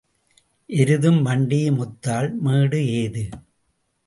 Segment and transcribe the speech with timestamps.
[0.69, 3.23] எருதும் வண்டியும் ஒத்தால் மேடு எது?